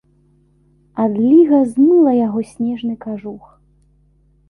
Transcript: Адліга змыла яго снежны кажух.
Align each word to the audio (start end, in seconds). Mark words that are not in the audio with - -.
Адліга 1.03 1.57
змыла 1.75 2.17
яго 2.27 2.41
снежны 2.55 2.93
кажух. 3.09 3.43